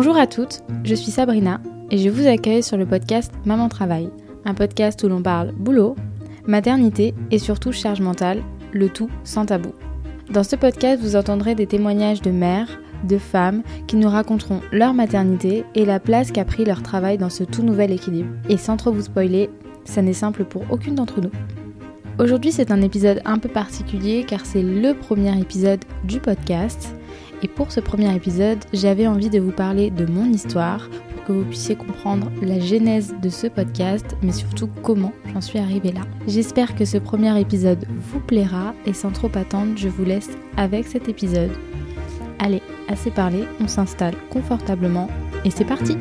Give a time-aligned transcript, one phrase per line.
[0.00, 1.60] Bonjour à toutes, je suis Sabrina
[1.90, 4.10] et je vous accueille sur le podcast Maman Travail,
[4.44, 5.96] un podcast où l'on parle boulot,
[6.46, 9.72] maternité et surtout charge mentale, le tout sans tabou.
[10.30, 14.94] Dans ce podcast, vous entendrez des témoignages de mères, de femmes qui nous raconteront leur
[14.94, 18.30] maternité et la place qu'a pris leur travail dans ce tout nouvel équilibre.
[18.48, 19.50] Et sans trop vous spoiler,
[19.84, 21.32] ça n'est simple pour aucune d'entre nous.
[22.20, 26.94] Aujourd'hui, c'est un épisode un peu particulier car c'est le premier épisode du podcast.
[27.42, 31.32] Et pour ce premier épisode, j'avais envie de vous parler de mon histoire pour que
[31.32, 36.02] vous puissiez comprendre la genèse de ce podcast, mais surtout comment j'en suis arrivée là.
[36.26, 40.86] J'espère que ce premier épisode vous plaira et sans trop attendre, je vous laisse avec
[40.86, 41.52] cet épisode.
[42.38, 45.08] Allez, assez parlé, on s'installe confortablement
[45.44, 45.96] et c'est parti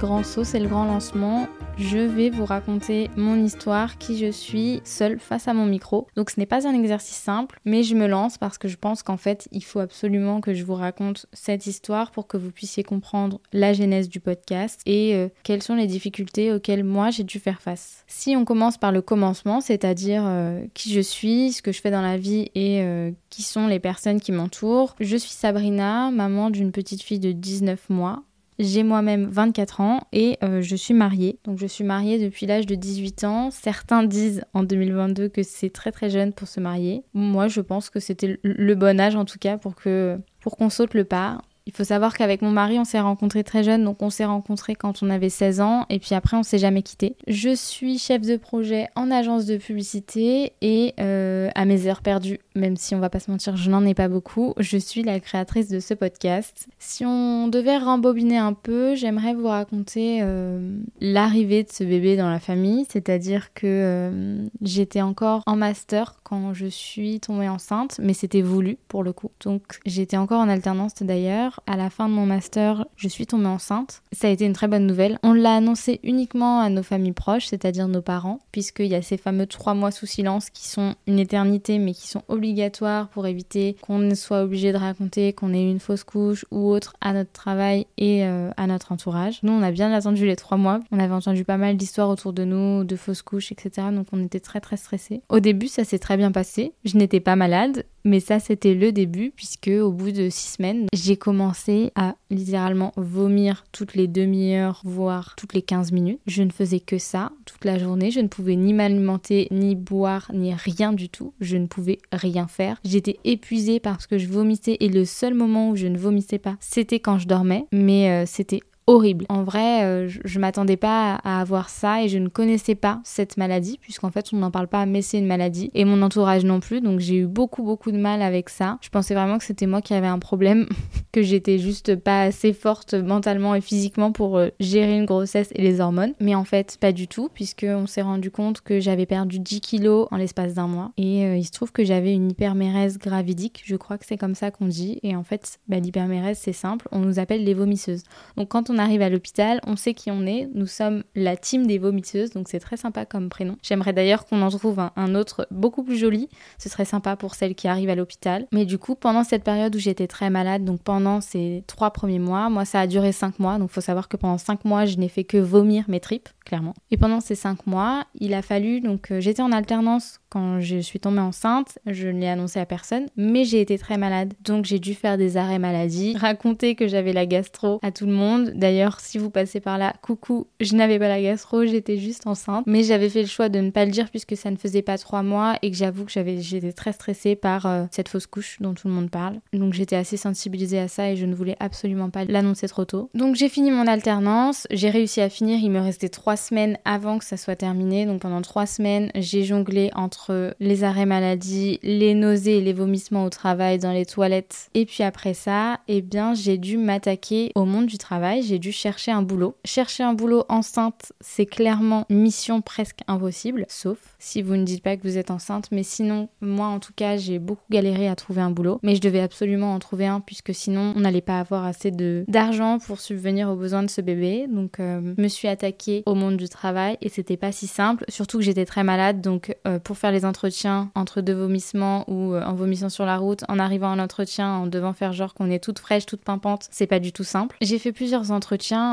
[0.00, 1.46] grand saut, c'est le grand lancement
[1.80, 6.06] je vais vous raconter mon histoire, qui je suis, seule face à mon micro.
[6.14, 9.02] Donc ce n'est pas un exercice simple, mais je me lance parce que je pense
[9.02, 12.82] qu'en fait, il faut absolument que je vous raconte cette histoire pour que vous puissiez
[12.82, 17.38] comprendre la genèse du podcast et euh, quelles sont les difficultés auxquelles moi j'ai dû
[17.38, 18.04] faire face.
[18.06, 21.90] Si on commence par le commencement, c'est-à-dire euh, qui je suis, ce que je fais
[21.90, 26.50] dans la vie et euh, qui sont les personnes qui m'entourent, je suis Sabrina, maman
[26.50, 28.22] d'une petite fille de 19 mois.
[28.62, 31.38] J'ai moi-même 24 ans et euh, je suis mariée.
[31.44, 33.50] Donc je suis mariée depuis l'âge de 18 ans.
[33.50, 37.02] Certains disent en 2022 que c'est très très jeune pour se marier.
[37.14, 40.68] Moi je pense que c'était le bon âge en tout cas pour que pour qu'on
[40.68, 41.40] saute le pas.
[41.70, 44.74] Il faut savoir qu'avec mon mari, on s'est rencontrés très jeunes, donc on s'est rencontrés
[44.74, 47.14] quand on avait 16 ans, et puis après, on s'est jamais quitté.
[47.28, 52.40] Je suis chef de projet en agence de publicité, et euh, à mes heures perdues,
[52.56, 55.20] même si on va pas se mentir, je n'en ai pas beaucoup, je suis la
[55.20, 56.66] créatrice de ce podcast.
[56.80, 62.30] Si on devait rembobiner un peu, j'aimerais vous raconter euh, l'arrivée de ce bébé dans
[62.30, 68.12] la famille, c'est-à-dire que euh, j'étais encore en master quand je suis tombée enceinte, mais
[68.12, 69.30] c'était voulu pour le coup.
[69.44, 73.46] Donc j'étais encore en alternance d'ailleurs à la fin de mon master, je suis tombée
[73.46, 74.02] enceinte.
[74.12, 75.18] Ça a été une très bonne nouvelle.
[75.22, 79.16] On l'a annoncé uniquement à nos familles proches, c'est-à-dire nos parents, puisqu'il y a ces
[79.16, 83.76] fameux trois mois sous silence qui sont une éternité, mais qui sont obligatoires pour éviter
[83.82, 87.86] qu'on soit obligé de raconter qu'on ait une fausse couche ou autre à notre travail
[87.98, 89.40] et euh, à notre entourage.
[89.42, 90.80] Nous, on a bien attendu les trois mois.
[90.90, 93.88] On avait entendu pas mal d'histoires autour de nous, de fausses couches, etc.
[93.92, 95.22] Donc on était très très stressés.
[95.28, 96.72] Au début, ça s'est très bien passé.
[96.84, 97.84] Je n'étais pas malade.
[98.04, 102.92] Mais ça, c'était le début, puisque au bout de six semaines, j'ai commencé à littéralement
[102.96, 106.20] vomir toutes les demi-heures, voire toutes les 15 minutes.
[106.26, 108.10] Je ne faisais que ça toute la journée.
[108.10, 111.34] Je ne pouvais ni m'alimenter, ni boire, ni rien du tout.
[111.40, 112.80] Je ne pouvais rien faire.
[112.84, 116.56] J'étais épuisée parce que je vomissais et le seul moment où je ne vomissais pas,
[116.60, 117.66] c'était quand je dormais.
[117.72, 119.24] Mais euh, c'était horrible.
[119.28, 123.36] En vrai, euh, je, m'attendais pas à avoir ça et je ne connaissais pas cette
[123.36, 126.60] maladie, puisqu'en fait on n'en parle pas, mais c'est une maladie, et mon entourage non
[126.60, 128.78] plus, donc j'ai eu beaucoup beaucoup de mal avec ça.
[128.80, 130.66] Je pensais vraiment que c'était moi qui avais un problème,
[131.12, 135.62] que j'étais juste pas assez forte mentalement et physiquement pour euh, gérer une grossesse et
[135.62, 139.38] les hormones, mais en fait pas du tout, puisqu'on s'est rendu compte que j'avais perdu
[139.38, 142.98] 10 kilos en l'espace d'un mois, et euh, il se trouve que j'avais une hypermérèse
[142.98, 146.52] gravidique, je crois que c'est comme ça qu'on dit, et en fait bah, l'hypermérèse c'est
[146.52, 148.04] simple, on nous appelle les vomisseuses.
[148.36, 150.48] Donc quand on arrive à l'hôpital, on sait qui on est.
[150.54, 153.56] Nous sommes la team des vomisseuses, donc c'est très sympa comme prénom.
[153.62, 156.28] J'aimerais d'ailleurs qu'on en trouve un, autre beaucoup plus joli.
[156.58, 158.46] Ce serait sympa pour celles qui arrivent à l'hôpital.
[158.52, 162.20] Mais du coup, pendant cette période où j'étais très malade, donc pendant ces trois premiers
[162.20, 163.58] mois, moi ça a duré cinq mois.
[163.58, 166.74] Donc faut savoir que pendant cinq mois, je n'ai fait que vomir mes tripes, clairement.
[166.90, 170.78] Et pendant ces cinq mois, il a fallu donc euh, j'étais en alternance quand je
[170.78, 171.78] suis tombée enceinte.
[171.86, 175.18] Je ne l'ai annoncé à personne, mais j'ai été très malade, donc j'ai dû faire
[175.18, 178.52] des arrêts maladie, raconter que j'avais la gastro à tout le monde.
[178.60, 182.64] D'ailleurs, si vous passez par là, coucou, je n'avais pas la gastro, j'étais juste enceinte.
[182.66, 184.98] Mais j'avais fait le choix de ne pas le dire puisque ça ne faisait pas
[184.98, 188.58] trois mois et que j'avoue que j'avais, j'étais très stressée par euh, cette fausse couche
[188.60, 189.40] dont tout le monde parle.
[189.54, 193.08] Donc j'étais assez sensibilisée à ça et je ne voulais absolument pas l'annoncer trop tôt.
[193.14, 197.18] Donc j'ai fini mon alternance, j'ai réussi à finir, il me restait trois semaines avant
[197.18, 198.04] que ça soit terminé.
[198.04, 203.24] Donc pendant trois semaines, j'ai jonglé entre les arrêts maladie, les nausées et les vomissements
[203.24, 204.68] au travail, dans les toilettes.
[204.74, 208.72] Et puis après ça, eh bien j'ai dû m'attaquer au monde du travail, j'ai dû
[208.72, 209.54] chercher un boulot.
[209.64, 214.96] Chercher un boulot enceinte, c'est clairement mission presque impossible, sauf si vous ne dites pas
[214.96, 215.68] que vous êtes enceinte.
[215.70, 218.80] Mais sinon, moi en tout cas, j'ai beaucoup galéré à trouver un boulot.
[218.82, 222.78] Mais je devais absolument en trouver un puisque sinon, on n'allait pas avoir assez d'argent
[222.80, 224.46] pour subvenir aux besoins de ce bébé.
[224.48, 228.04] Donc, euh, je me suis attaquée au monde du travail et c'était pas si simple,
[228.08, 232.34] surtout que j'étais très malade donc euh, pour faire les entretiens entre deux vomissements ou
[232.34, 235.50] euh, en vomissant sur la route, en arrivant à l'entretien, en devant faire genre qu'on
[235.50, 237.56] est toute fraîche, toute pimpante, c'est pas du tout simple.
[237.60, 238.39] J'ai fait plusieurs entretiens,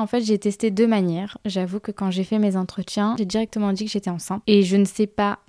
[0.01, 1.37] en fait j'ai testé deux manières.
[1.45, 4.77] J'avoue que quand j'ai fait mes entretiens, j'ai directement dit que j'étais enceinte et je
[4.77, 5.39] ne sais pas,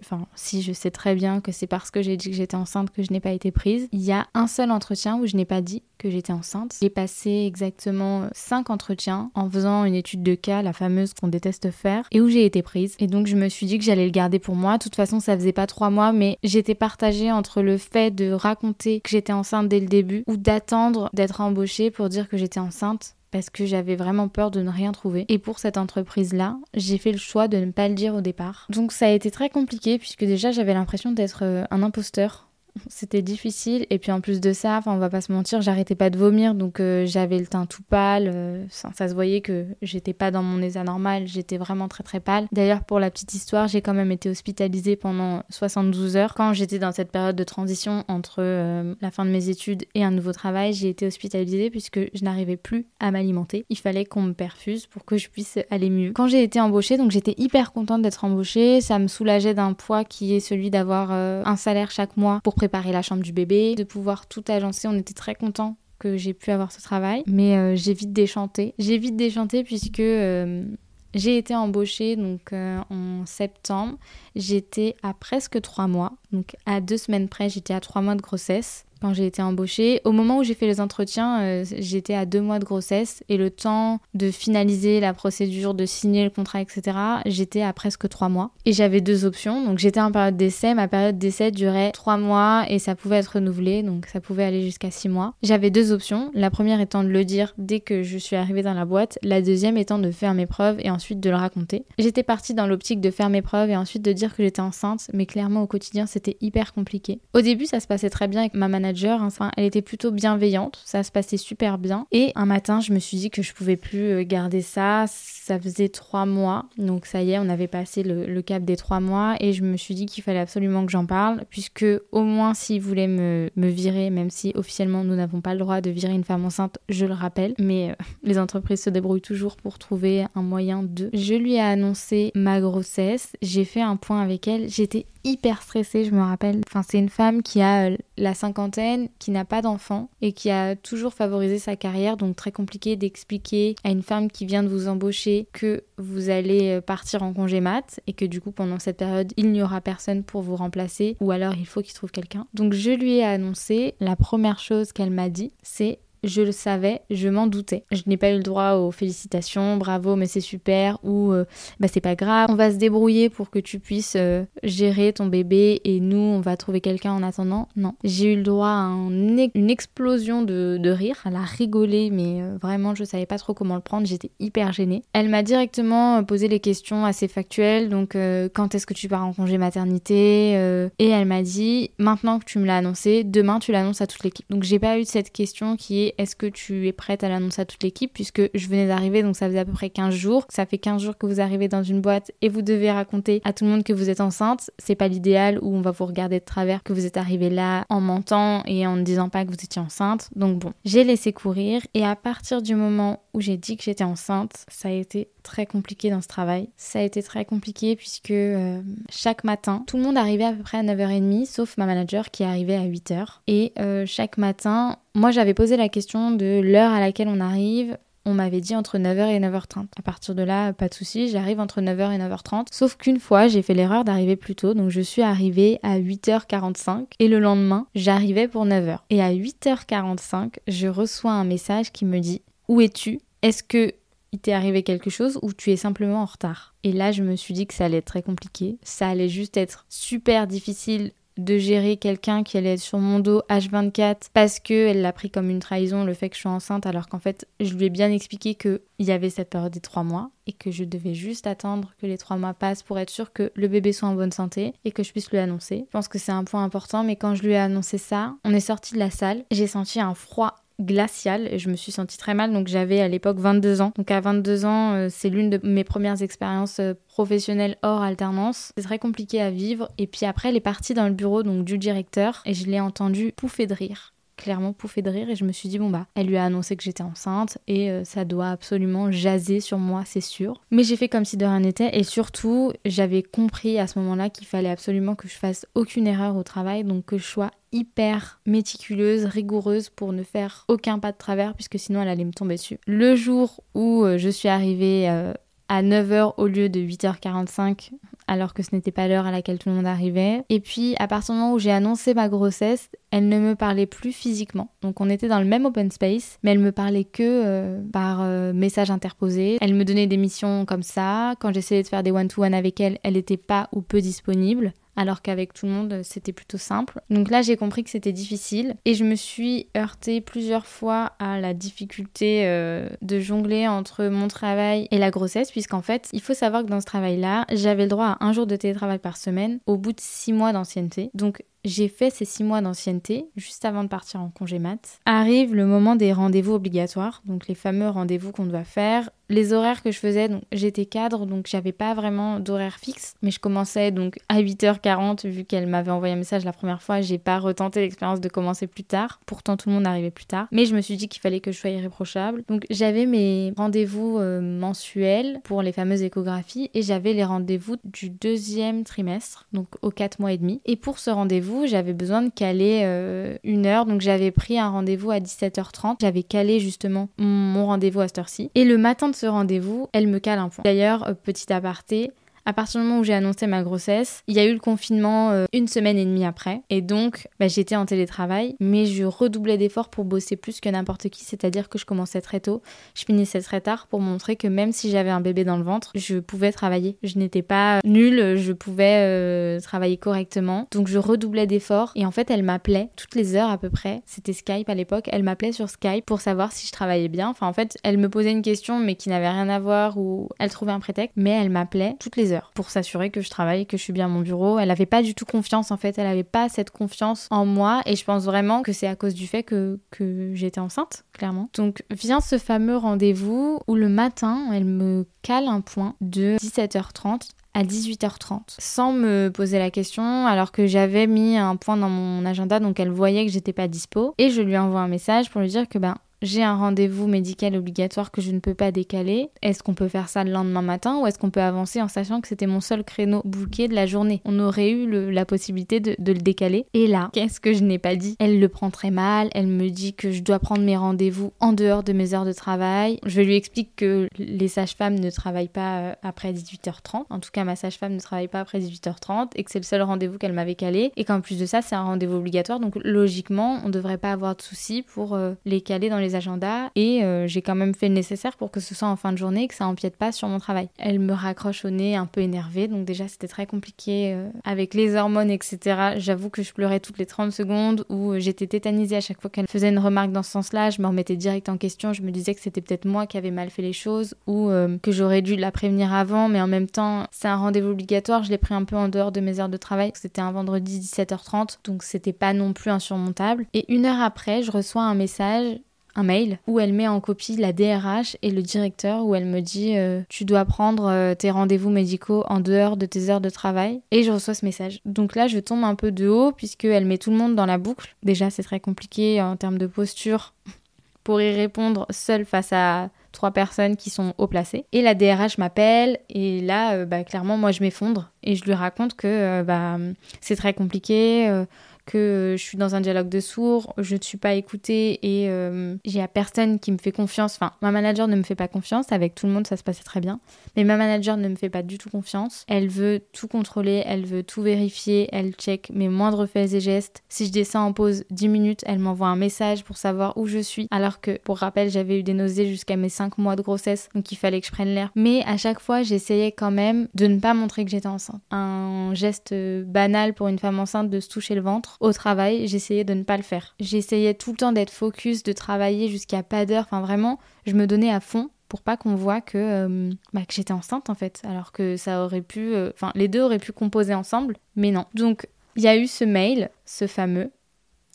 [0.00, 2.90] enfin si je sais très bien que c'est parce que j'ai dit que j'étais enceinte
[2.90, 3.88] que je n'ai pas été prise.
[3.92, 6.76] Il y a un seul entretien où je n'ai pas dit que j'étais enceinte.
[6.82, 11.70] J'ai passé exactement cinq entretiens en faisant une étude de cas, la fameuse qu'on déteste
[11.70, 12.96] faire, et où j'ai été prise.
[12.98, 14.78] Et donc je me suis dit que j'allais le garder pour moi.
[14.78, 18.32] De toute façon, ça faisait pas trois mois, mais j'étais partagée entre le fait de
[18.32, 22.60] raconter que j'étais enceinte dès le début ou d'attendre d'être embauchée pour dire que j'étais
[22.60, 25.24] enceinte parce que j'avais vraiment peur de ne rien trouver.
[25.28, 28.66] Et pour cette entreprise-là, j'ai fait le choix de ne pas le dire au départ.
[28.68, 32.48] Donc ça a été très compliqué puisque déjà j'avais l'impression d'être euh, un imposteur
[32.88, 33.86] c'était difficile.
[33.90, 36.54] Et puis en plus de ça, on va pas se mentir, j'arrêtais pas de vomir,
[36.54, 38.30] donc euh, j'avais le teint tout pâle.
[38.32, 42.20] Euh, ça, se voyait que j'étais pas dans mon état normal, j'étais vraiment très très
[42.20, 42.46] pâle.
[42.52, 46.34] D'ailleurs, pour la petite histoire, j'ai quand même été hospitalisée pendant 72 heures.
[46.34, 50.04] Quand j'étais dans cette période de transition entre euh, la fin de mes études et
[50.04, 53.64] un nouveau travail, j'ai été hospitalisée puisque je n'arrivais plus à m'alimenter.
[53.68, 56.12] Il fallait qu'on me perfuse pour que je puisse aller mieux.
[56.12, 60.04] Quand j'ai été embauchée, donc j'étais hyper contente d'être embauchée, ça me soulageait d'un poids
[60.04, 63.82] qui est celui d'avoir un salaire chaque mois pour préparer la chambre du bébé, de
[63.82, 64.86] pouvoir tout agencer.
[64.86, 67.24] On était très contents que j'ai pu avoir ce travail.
[67.26, 68.72] Mais euh, j'ai vite déchanté.
[68.78, 70.64] J'ai vite déchanté puisque euh,
[71.12, 73.98] j'ai été embauchée donc euh, en septembre.
[74.36, 76.12] J'étais à presque trois mois.
[76.30, 80.00] Donc à deux semaines près, j'étais à trois mois de grossesse quand j'ai été embauchée.
[80.04, 83.36] Au moment où j'ai fait les entretiens, euh, j'étais à deux mois de grossesse et
[83.36, 86.96] le temps de finaliser la procédure, de signer le contrat, etc.,
[87.26, 88.52] j'étais à presque trois mois.
[88.64, 89.64] Et j'avais deux options.
[89.64, 90.74] Donc j'étais en période d'essai.
[90.74, 93.82] Ma période d'essai durait trois mois et ça pouvait être renouvelé.
[93.82, 95.34] Donc ça pouvait aller jusqu'à six mois.
[95.42, 96.30] J'avais deux options.
[96.32, 99.18] La première étant de le dire dès que je suis arrivée dans la boîte.
[99.24, 101.84] La deuxième étant de faire mes preuves et ensuite de le raconter.
[101.98, 105.08] J'étais partie dans l'optique de faire mes preuves et ensuite de dire que j'étais enceinte.
[105.12, 107.20] Mais clairement au quotidien c'était hyper compliqué.
[107.34, 108.91] Au début ça se passait très bien avec ma manager
[109.22, 112.06] Enfin, elle était plutôt bienveillante, ça se passait super bien.
[112.12, 115.04] Et un matin, je me suis dit que je pouvais plus euh, garder ça.
[115.08, 119.00] Ça faisait trois mois, donc ça y est, on avait passé le, cap des trois
[119.00, 119.34] mois.
[119.40, 122.80] Et je me suis dit qu'il fallait absolument que j'en parle, puisque au moins s'ils
[122.80, 126.24] voulaient me, me, virer, même si officiellement nous n'avons pas le droit de virer une
[126.24, 130.42] femme enceinte, je le rappelle, mais euh, les entreprises se débrouillent toujours pour trouver un
[130.42, 131.10] moyen de.
[131.12, 136.04] Je lui ai annoncé ma grossesse, j'ai fait un point avec elle, j'étais hyper stressée,
[136.04, 136.60] je me rappelle.
[136.66, 140.50] Enfin, c'est une femme qui a euh, la cinquantaine, qui n'a pas d'enfant et qui
[140.50, 144.68] a toujours favorisé sa carrière, donc très compliqué d'expliquer à une femme qui vient de
[144.68, 148.78] vous embaucher que vous allez euh, partir en congé mat et que du coup pendant
[148.78, 152.10] cette période il n'y aura personne pour vous remplacer ou alors il faut qu'il trouve
[152.10, 152.46] quelqu'un.
[152.54, 157.00] Donc je lui ai annoncé, la première chose qu'elle m'a dit, c'est je le savais,
[157.10, 157.84] je m'en doutais.
[157.90, 161.44] Je n'ai pas eu le droit aux félicitations, bravo, mais c'est super, ou euh,
[161.80, 165.26] bah c'est pas grave, on va se débrouiller pour que tu puisses euh, gérer ton
[165.26, 167.68] bébé et nous on va trouver quelqu'un en attendant.
[167.76, 172.42] Non, j'ai eu le droit à une explosion de, de, rire, elle a rigolé, mais
[172.42, 175.02] euh, vraiment je savais pas trop comment le prendre, j'étais hyper gênée.
[175.12, 178.16] Elle m'a directement posé les questions assez factuelles, donc
[178.54, 180.52] quand est-ce que tu pars en congé maternité
[180.98, 184.22] Et elle m'a dit maintenant que tu me l'as annoncé, demain tu l'annonces à toute
[184.22, 184.46] l'équipe.
[184.50, 187.62] Donc j'ai pas eu cette question qui est est-ce que tu es prête à l'annoncer
[187.62, 190.46] à toute l'équipe puisque je venais d'arriver donc ça faisait à peu près 15 jours.
[190.48, 193.52] Ça fait 15 jours que vous arrivez dans une boîte et vous devez raconter à
[193.52, 194.70] tout le monde que vous êtes enceinte.
[194.78, 197.84] C'est pas l'idéal où on va vous regarder de travers que vous êtes arrivé là
[197.88, 200.30] en mentant et en ne disant pas que vous étiez enceinte.
[200.36, 204.04] Donc bon, j'ai laissé courir et à partir du moment où j'ai dit que j'étais
[204.04, 206.68] enceinte, ça a été très compliqué dans ce travail.
[206.76, 208.80] Ça a été très compliqué puisque euh,
[209.10, 212.44] chaque matin, tout le monde arrivait à peu près à 9h30, sauf ma manager qui
[212.44, 213.26] arrivait à 8h.
[213.46, 217.96] Et euh, chaque matin, moi j'avais posé la question de l'heure à laquelle on arrive.
[218.24, 219.86] On m'avait dit entre 9h et 9h30.
[219.96, 222.66] À partir de là, pas de souci, j'arrive entre 9h et 9h30.
[222.70, 227.06] Sauf qu'une fois, j'ai fait l'erreur d'arriver plus tôt, donc je suis arrivée à 8h45
[227.18, 228.98] et le lendemain, j'arrivais pour 9h.
[229.10, 233.18] Et à 8h45, je reçois un message qui me dit Où es-tu?
[233.42, 233.92] Est-ce que
[234.32, 236.74] il t'est arrivé quelque chose ou tu es simplement en retard.
[236.84, 238.78] Et là, je me suis dit que ça allait être très compliqué.
[238.82, 243.42] Ça allait juste être super difficile de gérer quelqu'un qui allait être sur mon dos
[243.48, 247.08] H24 parce qu'elle l'a pris comme une trahison le fait que je suis enceinte alors
[247.08, 250.30] qu'en fait je lui ai bien expliqué qu'il y avait cette période des trois mois
[250.46, 253.50] et que je devais juste attendre que les trois mois passent pour être sûr que
[253.54, 255.86] le bébé soit en bonne santé et que je puisse lui annoncer.
[255.86, 258.52] Je pense que c'est un point important mais quand je lui ai annoncé ça, on
[258.52, 262.18] est sorti de la salle, j'ai senti un froid glacial et je me suis sentie
[262.18, 262.52] très mal.
[262.52, 263.92] Donc j'avais à l'époque 22 ans.
[263.96, 268.72] Donc à 22 ans, euh, c'est l'une de mes premières expériences euh, professionnelles hors alternance.
[268.76, 269.88] C'est très compliqué à vivre.
[269.98, 272.80] Et puis après, elle est partie dans le bureau donc du directeur et je l'ai
[272.80, 274.12] entendu pouffer de rire
[274.42, 276.76] clairement pouffé de rire et je me suis dit bon bah elle lui a annoncé
[276.76, 280.60] que j'étais enceinte et euh, ça doit absolument jaser sur moi, c'est sûr.
[280.70, 284.30] Mais j'ai fait comme si de rien n'était et surtout j'avais compris à ce moment-là
[284.30, 288.40] qu'il fallait absolument que je fasse aucune erreur au travail, donc que je sois hyper
[288.44, 292.56] méticuleuse, rigoureuse pour ne faire aucun pas de travers puisque sinon elle allait me tomber
[292.56, 292.78] dessus.
[292.86, 295.32] Le jour où euh, je suis arrivée euh,
[295.72, 297.92] à 9h au lieu de 8h45
[298.26, 300.44] alors que ce n'était pas l'heure à laquelle tout le monde arrivait.
[300.50, 303.86] Et puis à partir du moment où j'ai annoncé ma grossesse, elle ne me parlait
[303.86, 304.70] plus physiquement.
[304.82, 308.20] Donc on était dans le même open space, mais elle me parlait que euh, par
[308.20, 309.56] euh, message interposé.
[309.62, 311.34] Elle me donnait des missions comme ça.
[311.40, 315.22] Quand j'essayais de faire des one-to-one avec elle, elle n'était pas ou peu disponible alors
[315.22, 317.00] qu'avec tout le monde c'était plutôt simple.
[317.10, 321.40] Donc là j'ai compris que c'était difficile et je me suis heurtée plusieurs fois à
[321.40, 326.34] la difficulté euh, de jongler entre mon travail et la grossesse puisqu'en fait il faut
[326.34, 329.16] savoir que dans ce travail là j'avais le droit à un jour de télétravail par
[329.16, 331.10] semaine au bout de six mois d'ancienneté.
[331.14, 334.98] Donc j'ai fait ces six mois d'ancienneté juste avant de partir en congé mat.
[335.06, 339.10] Arrive le moment des rendez-vous obligatoires, donc les fameux rendez-vous qu'on doit faire.
[339.28, 343.30] Les horaires que je faisais, donc j'étais cadre, donc j'avais pas vraiment d'horaire fixe, mais
[343.30, 347.00] je commençais donc à 8h40 vu qu'elle m'avait envoyé un message la première fois.
[347.00, 349.20] J'ai pas retenté l'expérience de commencer plus tard.
[349.24, 351.52] Pourtant tout le monde arrivait plus tard, mais je me suis dit qu'il fallait que
[351.52, 352.44] je sois irréprochable.
[352.48, 358.10] Donc j'avais mes rendez-vous euh, mensuels pour les fameuses échographies et j'avais les rendez-vous du
[358.10, 360.60] deuxième trimestre, donc aux 4 mois et demi.
[360.66, 363.86] Et pour ce rendez-vous j'avais besoin de caler euh, une heure.
[363.86, 365.96] Donc j'avais pris un rendez-vous à 17h30.
[366.00, 368.50] J'avais calé justement mon rendez-vous à cette heure-ci.
[368.54, 370.62] Et le matin de ce rendez-vous, elle me cale un point.
[370.64, 372.10] D'ailleurs, euh, petit aparté,
[372.44, 375.30] à partir du moment où j'ai annoncé ma grossesse, il y a eu le confinement
[375.30, 376.62] euh, une semaine et demie après.
[376.70, 381.08] Et donc, bah, j'étais en télétravail, mais je redoublais d'efforts pour bosser plus que n'importe
[381.08, 382.62] qui, c'est-à-dire que je commençais très tôt,
[382.94, 385.92] je finissais très tard pour montrer que même si j'avais un bébé dans le ventre,
[385.94, 386.96] je pouvais travailler.
[387.02, 390.66] Je n'étais pas nulle, je pouvais euh, travailler correctement.
[390.72, 391.92] Donc, je redoublais d'efforts.
[391.94, 394.02] Et en fait, elle m'appelait toutes les heures à peu près.
[394.06, 395.08] C'était Skype à l'époque.
[395.12, 397.28] Elle m'appelait sur Skype pour savoir si je travaillais bien.
[397.28, 400.28] Enfin, en fait, elle me posait une question, mais qui n'avait rien à voir ou
[400.38, 401.14] elle trouvait un prétexte.
[401.16, 404.08] Mais elle m'appelait toutes les pour s'assurer que je travaille, que je suis bien à
[404.08, 404.58] mon bureau.
[404.58, 407.82] Elle avait pas du tout confiance en fait, elle avait pas cette confiance en moi
[407.86, 411.48] et je pense vraiment que c'est à cause du fait que, que j'étais enceinte, clairement.
[411.54, 417.30] Donc vient ce fameux rendez-vous où le matin, elle me cale un point de 17h30
[417.54, 422.24] à 18h30 sans me poser la question alors que j'avais mis un point dans mon
[422.24, 425.42] agenda donc elle voyait que j'étais pas dispo et je lui envoie un message pour
[425.42, 429.30] lui dire que ben j'ai un rendez-vous médical obligatoire que je ne peux pas décaler.
[429.42, 432.20] Est-ce qu'on peut faire ça le lendemain matin ou est-ce qu'on peut avancer en sachant
[432.20, 434.22] que c'était mon seul créneau bouquet de la journée?
[434.24, 436.66] On aurait eu la possibilité de, le décaler.
[436.74, 438.16] Et là, qu'est-ce que je n'ai pas dit?
[438.18, 439.28] Elle le prend très mal.
[439.34, 442.32] Elle me dit que je dois prendre mes rendez-vous en dehors de mes heures de
[442.32, 442.98] travail.
[443.04, 447.04] Je lui explique que les sages-femmes ne travaillent pas euh, après 18h30.
[447.10, 449.82] En tout cas, ma sage-femme ne travaille pas après 18h30 et que c'est le seul
[449.82, 450.92] rendez-vous qu'elle m'avait calé.
[450.96, 452.60] Et qu'en plus de ça, c'est un rendez-vous obligatoire.
[452.60, 456.11] Donc logiquement, on ne devrait pas avoir de soucis pour euh, les caler dans les
[456.14, 459.12] agendas et euh, j'ai quand même fait le nécessaire pour que ce soit en fin
[459.12, 460.68] de journée et que ça empiète pas sur mon travail.
[460.78, 464.74] Elle me raccroche au nez un peu énervée, donc déjà c'était très compliqué euh, avec
[464.74, 465.94] les hormones, etc.
[465.96, 469.46] J'avoue que je pleurais toutes les 30 secondes ou j'étais tétanisée à chaque fois qu'elle
[469.48, 470.70] faisait une remarque dans ce sens-là.
[470.70, 473.30] Je me remettais direct en question, je me disais que c'était peut-être moi qui avais
[473.30, 476.68] mal fait les choses ou euh, que j'aurais dû la prévenir avant, mais en même
[476.68, 479.48] temps, c'est un rendez-vous obligatoire, je l'ai pris un peu en dehors de mes heures
[479.48, 483.46] de travail, c'était un vendredi 17h30, donc c'était pas non plus insurmontable.
[483.54, 485.58] Et une heure après, je reçois un message
[485.94, 489.40] un mail où elle met en copie la DRH et le directeur où elle me
[489.40, 493.30] dit euh, tu dois prendre euh, tes rendez-vous médicaux en dehors de tes heures de
[493.30, 494.80] travail et je reçois ce message.
[494.84, 497.46] Donc là je tombe un peu de haut puisque elle met tout le monde dans
[497.46, 497.94] la boucle.
[498.02, 500.34] Déjà c'est très compliqué en termes de posture
[501.04, 504.64] pour y répondre seule face à trois personnes qui sont haut placées.
[504.72, 508.54] Et la DRH m'appelle et là euh, bah, clairement moi je m'effondre et je lui
[508.54, 509.76] raconte que bah,
[510.20, 511.44] c'est très compliqué
[511.84, 515.76] que je suis dans un dialogue de sourds, je ne suis pas écoutée et euh,
[515.84, 517.34] j'ai à personne qui me fait confiance.
[517.34, 518.92] Enfin, ma manager ne me fait pas confiance.
[518.92, 520.20] Avec tout le monde, ça se passait très bien.
[520.56, 522.44] Mais ma manager ne me fait pas du tout confiance.
[522.48, 527.02] Elle veut tout contrôler, elle veut tout vérifier, elle check mes moindres faits et gestes.
[527.08, 530.38] Si je descends en pause 10 minutes, elle m'envoie un message pour savoir où je
[530.38, 530.68] suis.
[530.70, 534.10] Alors que, pour rappel, j'avais eu des nausées jusqu'à mes 5 mois de grossesse, donc
[534.12, 534.90] il fallait que je prenne l'air.
[534.94, 538.20] Mais à chaque fois, j'essayais quand même de ne pas montrer que j'étais enceinte.
[538.30, 539.34] Un geste
[539.66, 543.02] banal pour une femme enceinte de se toucher le ventre au travail, j'essayais de ne
[543.02, 543.54] pas le faire.
[543.60, 546.64] J'essayais tout le temps d'être focus, de travailler jusqu'à pas d'heure.
[546.64, 550.34] Enfin, vraiment, je me donnais à fond pour pas qu'on voit que, euh, bah, que
[550.34, 551.22] j'étais enceinte en fait.
[551.24, 552.54] Alors que ça aurait pu.
[552.54, 554.84] Euh, enfin, les deux auraient pu composer ensemble, mais non.
[554.94, 557.30] Donc, il y a eu ce mail, ce fameux,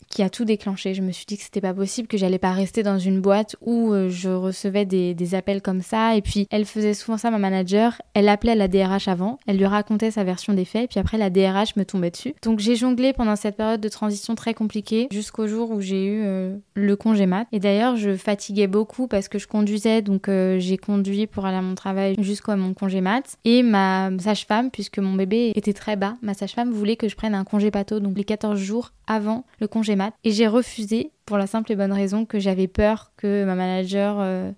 [0.08, 0.94] qui a tout déclenché.
[0.94, 3.56] Je me suis dit que c'était pas possible, que j'allais pas rester dans une boîte
[3.60, 6.16] où euh, je recevais des, appels comme ça.
[6.16, 8.00] Et puis, elle faisait souvent ça, ma manager.
[8.14, 11.28] Elle appelait la DRH avant, elle lui racontait sa version des faits, puis après, la
[11.28, 12.34] DRH me tombait dessus.
[12.42, 16.22] Donc, j'ai jonglé pendant cette période de transition très compliquée jusqu'au jour où j'ai eu
[16.24, 17.46] euh, le congé mat.
[17.52, 21.58] Et d'ailleurs, je fatiguais beaucoup parce que je conduisais, donc euh, j'ai conduit pour aller
[21.58, 23.36] à mon travail jusqu'à mon congé mat.
[23.44, 27.34] Et ma sage-femme, puisque mon bébé était très bas, ma sage-femme voulait que je prenne
[27.34, 31.46] un congé pato, donc les 14 jours avant le congé Et j'ai refusé pour la
[31.46, 34.50] simple et bonne raison que j'avais peur que ma manager euh,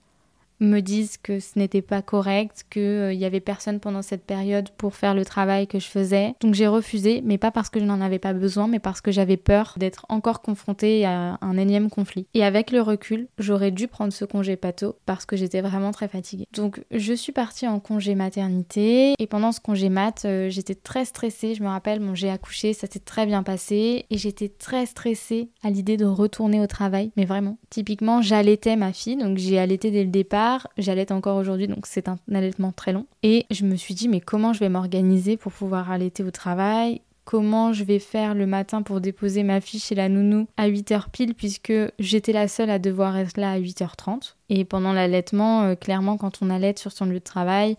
[0.60, 4.68] me disent que ce n'était pas correct, qu'il euh, n'y avait personne pendant cette période
[4.70, 6.34] pour faire le travail que je faisais.
[6.40, 9.10] Donc j'ai refusé, mais pas parce que je n'en avais pas besoin, mais parce que
[9.10, 12.26] j'avais peur d'être encore confrontée à un énième conflit.
[12.34, 16.08] Et avec le recul, j'aurais dû prendre ce congé pato parce que j'étais vraiment très
[16.08, 16.46] fatiguée.
[16.52, 21.04] Donc je suis partie en congé maternité et pendant ce congé mat, euh, j'étais très
[21.04, 21.54] stressée.
[21.54, 25.48] Je me rappelle, mon j'ai accouché, ça s'est très bien passé et j'étais très stressée
[25.62, 27.56] à l'idée de retourner au travail, mais vraiment.
[27.70, 32.08] Typiquement, j'allaitais ma fille, donc j'ai allaité dès le départ J'allaite encore aujourd'hui, donc c'est
[32.08, 33.06] un allaitement très long.
[33.22, 37.00] Et je me suis dit, mais comment je vais m'organiser pour pouvoir allaiter au travail?
[37.24, 41.10] Comment je vais faire le matin pour déposer ma fille chez la nounou à 8h
[41.12, 44.34] pile, puisque j'étais la seule à devoir être là à 8h30.
[44.48, 47.76] Et pendant l'allaitement, euh, clairement, quand on allaite sur son lieu de travail,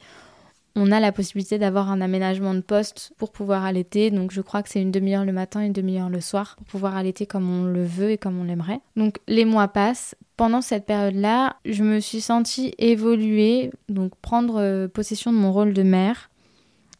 [0.76, 4.10] on a la possibilité d'avoir un aménagement de poste pour pouvoir allaiter.
[4.10, 6.96] Donc je crois que c'est une demi-heure le matin, une demi-heure le soir pour pouvoir
[6.96, 8.80] allaiter comme on le veut et comme on l'aimerait.
[8.96, 10.16] Donc les mois passent.
[10.42, 15.72] Pendant cette période-là, je me suis sentie évoluer, donc prendre euh, possession de mon rôle
[15.72, 16.32] de mère.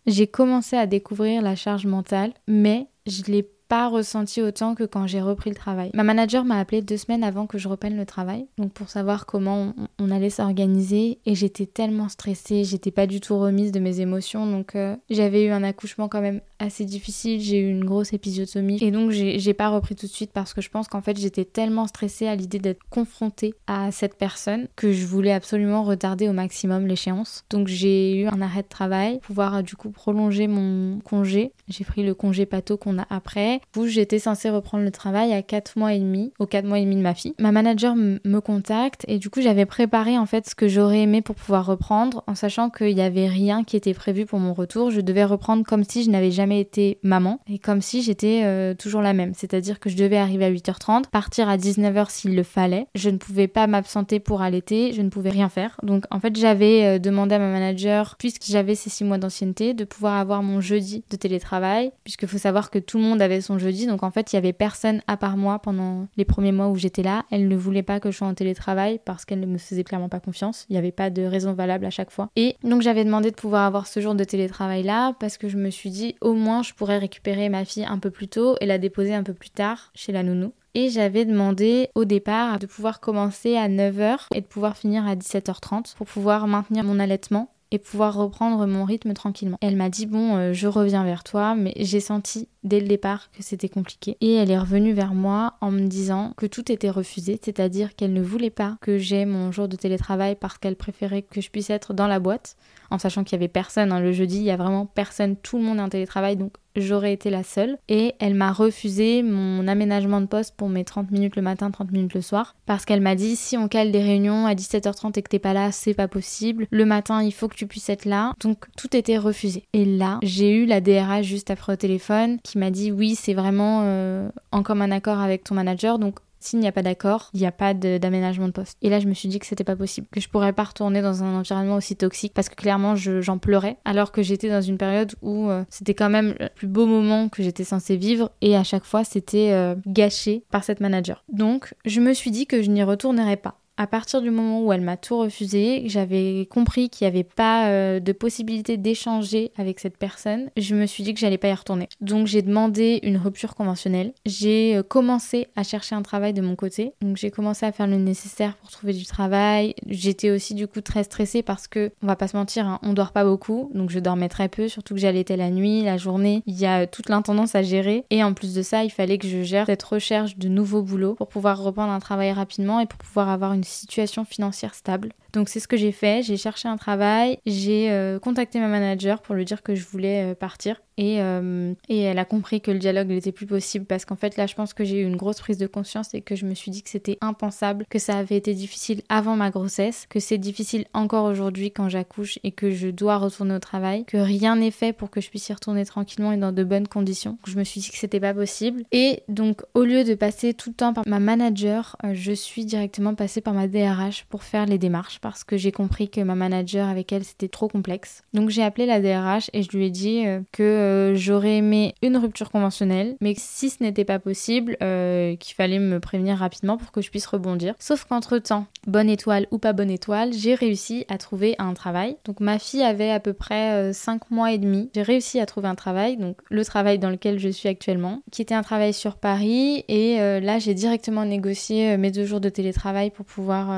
[0.06, 3.42] J'ai commencé à découvrir la charge mentale, mais je l'ai
[3.72, 5.92] pas ressenti autant que quand j'ai repris le travail.
[5.94, 9.26] Ma manager m'a appelé deux semaines avant que je reprenne le travail, donc pour savoir
[9.26, 14.02] comment on, allait s'organiser, et j'étais tellement stressée, j'étais pas du tout remise de mes
[14.02, 18.12] émotions, donc euh, j'avais eu un accouchement quand même assez difficile, j'ai eu une grosse
[18.12, 21.18] épisiotomie, et donc j'ai pas repris tout de suite parce que je pense qu'en fait
[21.18, 26.28] j'étais tellement stressée à l'idée d'être confrontée à cette personne que je voulais absolument retarder
[26.28, 27.46] au maximum l'échéance.
[27.50, 31.54] Donc j'ai eu un arrêt de travail, pouvoir du coup prolonger mon congé.
[31.70, 35.42] J'ai pris le congé pato qu'on a après où j'étais censée reprendre le travail à
[35.42, 37.34] 4 mois et demi, aux 4 mois et demi de ma fille.
[37.40, 41.22] Ma manager me contacte et du coup j'avais préparé en fait ce que j'aurais aimé
[41.22, 44.92] pour pouvoir reprendre en sachant qu'il n'y avait rien qui était prévu pour mon retour.
[44.92, 48.74] Je devais reprendre comme si je n'avais jamais été maman et comme si j'étais euh,
[48.74, 49.34] toujours la même.
[49.36, 52.88] C'est-à-dire que je devais arriver à 8h30, partir à 19h s'il le fallait.
[52.96, 55.78] Je ne pouvais pas m'absenter pour allaiter, je ne pouvais rien faire.
[55.84, 59.74] Donc en fait j'avais euh, demandé à ma manager, puisque j'avais ces 6 mois d'ancienneté,
[59.74, 63.42] de pouvoir avoir mon jeudi de télétravail, puisque faut savoir que tout le monde avait
[63.42, 63.88] son jeudi.
[63.88, 66.76] Donc en fait, il y avait personne à part moi pendant les premiers mois où
[66.76, 67.26] j'étais là.
[67.32, 70.10] Elle ne voulait pas que je sois en télétravail parce qu'elle ne me faisait clairement
[70.10, 70.66] pas confiance.
[70.70, 72.30] Il n'y avait pas de raison valable à chaque fois.
[72.36, 75.58] Et donc j'avais demandé de pouvoir avoir ce jour de télétravail là parce que je
[75.58, 78.66] me suis dit au moins je pourrais récupérer ma fille un peu plus tôt et
[78.66, 80.54] la déposer un peu plus tard chez la nounou.
[80.74, 85.16] Et j'avais demandé au départ de pouvoir commencer à 9h et de pouvoir finir à
[85.16, 89.58] 17h30 pour pouvoir maintenir mon allaitement et pouvoir reprendre mon rythme tranquillement.
[89.62, 93.32] Elle m'a dit bon, euh, je reviens vers toi, mais j'ai senti dès le départ
[93.32, 94.18] que c'était compliqué.
[94.22, 98.14] Et elle est revenue vers moi en me disant que tout était refusé, c'est-à-dire qu'elle
[98.14, 101.70] ne voulait pas que j'aie mon jour de télétravail parce qu'elle préférait que je puisse
[101.70, 102.56] être dans la boîte,
[102.92, 103.92] en sachant qu'il y avait personne.
[103.92, 104.00] Hein.
[104.00, 107.14] Le jeudi, il y a vraiment personne, tout le monde est en télétravail, donc j'aurais
[107.14, 107.78] été la seule.
[107.90, 111.92] Et elle m'a refusé mon aménagement de poste pour mes 30 minutes le matin, 30
[111.92, 115.22] minutes le soir, parce qu'elle m'a dit si on cale des réunions à 17h30 et
[115.22, 116.68] que t'es pas là, c'est pas possible.
[116.70, 118.34] Le matin, il faut que tu puisses être là.
[118.42, 119.64] Donc tout était refusé.
[119.74, 123.34] Et là, j'ai eu la DRH juste après au téléphone qui m'a dit oui, c'est
[123.34, 127.40] vraiment euh, en commun accord avec ton manager, donc s'il n'y a pas d'accord, il
[127.40, 128.78] n'y a pas d'aménagement de, poste.
[128.82, 131.02] Et là, je me suis dit que c'était pas possible, que je pourrais pas retourner
[131.02, 134.78] dans un environnement aussi toxique parce que clairement, j'en pleurais alors que j'étais dans une
[134.78, 138.56] période où euh, c'était quand même le plus beau moment que j'étais censée vivre et
[138.56, 141.24] à chaque fois, c'était euh, gâché par cette manager.
[141.32, 144.74] Donc, je me suis dit que je n'y retournerais pas à partir du moment où
[144.74, 149.80] elle m'a tout refusé, j'avais compris qu'il n'y avait pas euh, de possibilité d'échanger avec
[149.80, 151.90] cette personne, je me suis dit que j'allais pas y retourner.
[152.00, 154.14] Donc j'ai demandé une rupture conventionnelle.
[154.26, 156.94] J'ai euh, commencé à chercher un travail de mon côté.
[157.02, 159.74] Donc j'ai commencé à faire le nécessaire pour trouver du travail.
[159.88, 162.94] J'étais aussi du coup très stressée parce que, on va pas se mentir, hein, on
[162.94, 163.72] dort pas beaucoup.
[163.74, 166.44] Donc je dormais très peu, surtout que j'allaitais la nuit, la journée.
[166.46, 168.06] Il y a toute l'intendance à gérer.
[168.10, 171.16] Et en plus de ça, il fallait que je gère cette recherche de nouveaux boulots
[171.16, 175.14] pour pouvoir reprendre un travail rapidement et pour pouvoir avoir une situation financière stable.
[175.34, 179.22] Donc c'est ce que j'ai fait, j'ai cherché un travail, j'ai euh, contacté ma manager
[179.22, 180.82] pour lui dire que je voulais euh, partir.
[180.98, 184.36] Et, euh, et, elle a compris que le dialogue n'était plus possible parce qu'en fait
[184.38, 186.54] là je pense que j'ai eu une grosse prise de conscience et que je me
[186.54, 190.38] suis dit que c'était impensable, que ça avait été difficile avant ma grossesse, que c'est
[190.38, 194.70] difficile encore aujourd'hui quand j'accouche et que je dois retourner au travail, que rien n'est
[194.70, 197.38] fait pour que je puisse y retourner tranquillement et dans de bonnes conditions.
[197.48, 198.84] Je me suis dit que c'était pas possible.
[198.92, 202.66] Et donc au lieu de passer tout le temps par ma manager, euh, je suis
[202.66, 206.36] directement passée par ma DRH pour faire les démarches parce que j'ai compris que ma
[206.36, 208.24] manager avec elle c'était trop complexe.
[208.34, 211.96] Donc j'ai appelé la DRH et je lui ai dit euh, que euh, j'aurais aimé
[212.02, 216.78] une rupture conventionnelle, mais si ce n'était pas possible, euh, qu'il fallait me prévenir rapidement
[216.78, 217.76] pour que je puisse rebondir.
[217.80, 222.18] Sauf qu'entre-temps, bonne étoile ou pas bonne étoile, j'ai réussi à trouver un travail.
[222.26, 224.90] Donc ma fille avait à peu près 5 euh, mois et demi.
[224.96, 228.42] J'ai réussi à trouver un travail, donc le travail dans lequel je suis actuellement, qui
[228.42, 229.84] était un travail sur Paris.
[229.88, 233.70] Et là, j'ai directement négocié mes deux jours de télétravail pour pouvoir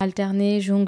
[0.00, 0.81] alterner, jongler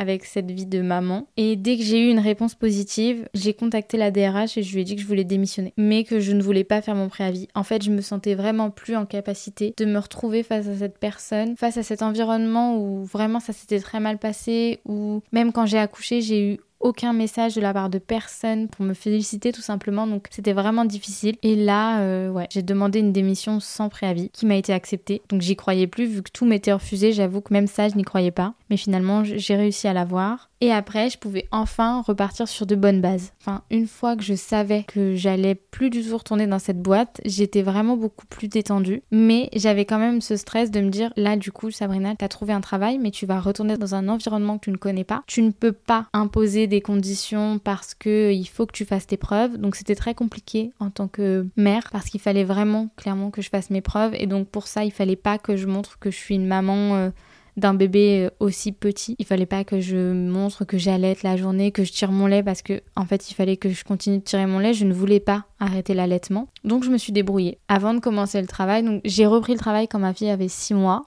[0.00, 1.28] avec cette vie de maman.
[1.36, 4.80] Et dès que j'ai eu une réponse positive, j'ai contacté la DRH et je lui
[4.80, 7.48] ai dit que je voulais démissionner, mais que je ne voulais pas faire mon préavis.
[7.54, 10.96] En fait, je me sentais vraiment plus en capacité de me retrouver face à cette
[10.96, 15.66] personne, face à cet environnement où vraiment ça s'était très mal passé, où même quand
[15.66, 19.60] j'ai accouché, j'ai eu aucun message de la part de personne pour me féliciter tout
[19.60, 20.06] simplement.
[20.06, 21.36] Donc c'était vraiment difficile.
[21.42, 25.22] Et là, euh, ouais, j'ai demandé une démission sans préavis qui m'a été acceptée.
[25.28, 27.12] Donc j'y croyais plus vu que tout m'était refusé.
[27.12, 28.54] J'avoue que même ça, je n'y croyais pas.
[28.70, 30.49] Mais finalement, j'ai réussi à l'avoir.
[30.62, 33.32] Et après, je pouvais enfin repartir sur de bonnes bases.
[33.40, 37.20] Enfin, une fois que je savais que j'allais plus du tout retourner dans cette boîte,
[37.24, 39.02] j'étais vraiment beaucoup plus détendue.
[39.10, 42.52] Mais j'avais quand même ce stress de me dire, là, du coup, Sabrina, t'as trouvé
[42.52, 45.22] un travail, mais tu vas retourner dans un environnement que tu ne connais pas.
[45.26, 49.16] Tu ne peux pas imposer des conditions parce que il faut que tu fasses tes
[49.16, 49.56] preuves.
[49.56, 53.48] Donc, c'était très compliqué en tant que mère parce qu'il fallait vraiment, clairement, que je
[53.48, 54.14] fasse mes preuves.
[54.14, 56.96] Et donc, pour ça, il fallait pas que je montre que je suis une maman.
[56.96, 57.10] Euh,
[57.56, 59.16] d'un bébé euh, aussi petit.
[59.18, 62.42] Il fallait pas que je montre que j'allaite la journée, que je tire mon lait
[62.42, 64.72] parce que en fait il fallait que je continue de tirer mon lait.
[64.72, 66.48] Je ne voulais pas arrêter l'allaitement.
[66.64, 67.58] Donc je me suis débrouillée.
[67.68, 71.06] Avant de commencer le travail, j'ai repris le travail quand ma fille avait 6 mois.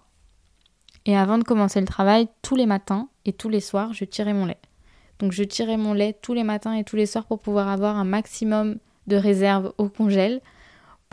[1.06, 4.34] Et avant de commencer le travail, tous les matins et tous les soirs, je tirais
[4.34, 4.60] mon lait.
[5.20, 7.98] Donc je tirais mon lait tous les matins et tous les soirs pour pouvoir avoir
[7.98, 8.78] un maximum
[9.08, 10.42] de réserve au congèle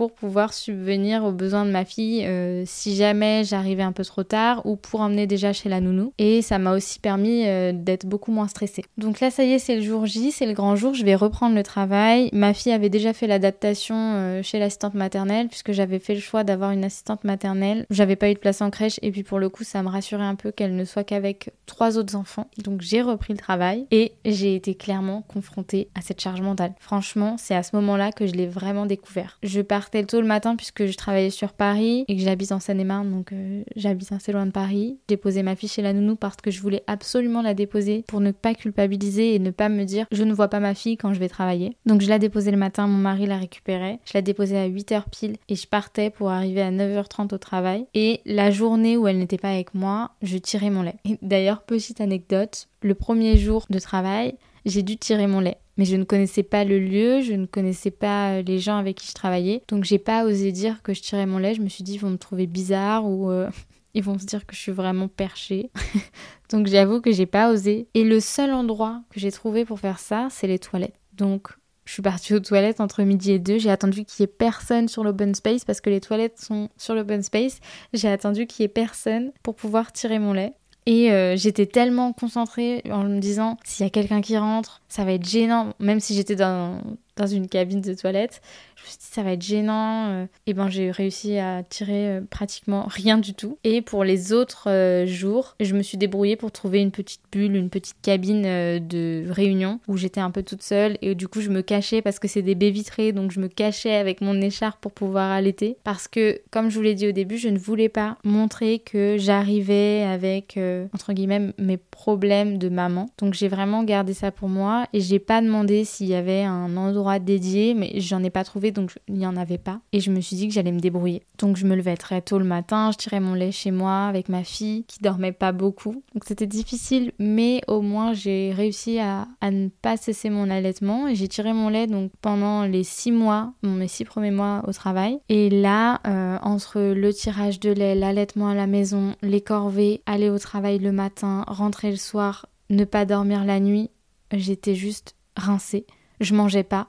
[0.00, 4.22] pour pouvoir subvenir aux besoins de ma fille euh, si jamais j'arrivais un peu trop
[4.22, 6.14] tard ou pour emmener déjà chez la nounou.
[6.16, 8.82] Et ça m'a aussi permis euh, d'être beaucoup moins stressée.
[8.96, 11.14] Donc là, ça y est, c'est le jour J, c'est le grand jour, je vais
[11.14, 12.30] reprendre le travail.
[12.32, 16.44] Ma fille avait déjà fait l'adaptation euh, chez l'assistante maternelle puisque j'avais fait le choix
[16.44, 17.84] d'avoir une assistante maternelle.
[17.90, 20.24] J'avais pas eu de place en crèche et puis pour le coup, ça me rassurait
[20.24, 22.46] un peu qu'elle ne soit qu'avec trois autres enfants.
[22.64, 26.72] Donc j'ai repris le travail et j'ai été clairement confrontée à cette charge mentale.
[26.80, 29.38] Franchement, c'est à ce moment-là que je l'ai vraiment découvert.
[29.42, 33.10] Je pars tôt le matin puisque je travaillais sur Paris et que j'habite en Seine-et-Marne,
[33.10, 34.98] donc euh, j'habite assez loin de Paris.
[35.08, 38.30] Déposé ma fille chez la nounou parce que je voulais absolument la déposer pour ne
[38.30, 41.20] pas culpabiliser et ne pas me dire je ne vois pas ma fille quand je
[41.20, 41.76] vais travailler.
[41.86, 43.98] Donc je la déposais le matin, mon mari la récupérait.
[44.04, 47.86] Je la déposais à 8h pile et je partais pour arriver à 9h30 au travail.
[47.94, 50.96] Et la journée où elle n'était pas avec moi, je tirais mon lait.
[51.22, 55.96] D'ailleurs, petite anecdote, le premier jour de travail, j'ai dû tirer mon lait mais je
[55.96, 59.14] ne connaissais pas le lieu, je ne connaissais pas euh, les gens avec qui je
[59.14, 59.62] travaillais.
[59.68, 61.98] Donc j'ai pas osé dire que je tirais mon lait, je me suis dit ils
[61.98, 63.48] vont me trouver bizarre ou euh,
[63.94, 65.70] ils vont se dire que je suis vraiment perchée.
[66.50, 67.88] Donc j'avoue que j'ai pas osé.
[67.94, 71.00] Et le seul endroit que j'ai trouvé pour faire ça, c'est les toilettes.
[71.14, 71.48] Donc
[71.86, 73.56] je suis partie aux toilettes entre midi et deux.
[73.56, 76.94] J'ai attendu qu'il y ait personne sur l'open space parce que les toilettes sont sur
[76.94, 77.58] l'open space.
[77.94, 80.52] J'ai attendu qu'il y ait personne pour pouvoir tirer mon lait.
[80.86, 85.04] Et euh, j'étais tellement concentrée en me disant s'il y a quelqu'un qui rentre, ça
[85.04, 86.80] va être gênant, même si j'étais dans,
[87.20, 88.40] dans une cabine de toilette.
[88.76, 90.08] Je me suis dit, ça va être gênant.
[90.08, 90.26] Euh.
[90.46, 93.58] Et ben, j'ai réussi à tirer euh, pratiquement rien du tout.
[93.62, 97.56] Et pour les autres euh, jours, je me suis débrouillée pour trouver une petite bulle,
[97.56, 100.96] une petite cabine de réunion où j'étais un peu toute seule.
[101.02, 103.12] Et du coup, je me cachais parce que c'est des baies vitrées.
[103.12, 105.76] Donc, je me cachais avec mon écharpe pour pouvoir allaiter.
[105.84, 109.16] Parce que, comme je vous l'ai dit au début, je ne voulais pas montrer que
[109.18, 110.58] j'arrivais avec,
[110.94, 113.10] entre guillemets, mes problèmes de maman.
[113.18, 114.86] Donc, j'ai vraiment gardé ça pour moi.
[114.94, 118.70] Et j'ai pas demandé s'il y avait un endroit dédié, mais j'en ai pas trouvé,
[118.70, 119.80] donc il n'y en avait pas.
[119.92, 121.22] Et je me suis dit que j'allais me débrouiller.
[121.38, 124.28] Donc je me levais très tôt le matin, je tirais mon lait chez moi avec
[124.28, 126.02] ma fille qui dormait pas beaucoup.
[126.14, 131.08] Donc c'était difficile, mais au moins j'ai réussi à, à, ne pas cesser mon allaitement.
[131.08, 134.72] Et j'ai tiré mon lait donc pendant les six mois, mes six premiers mois au
[134.72, 135.18] travail.
[135.28, 140.30] Et là, euh, entre le tirage de lait, l'allaitement à la maison, les corvées, aller
[140.30, 143.90] au travail le matin, rentrer le soir, ne pas dormir la nuit,
[144.32, 145.86] j'étais juste rincée.
[146.20, 146.88] Je mangeais pas.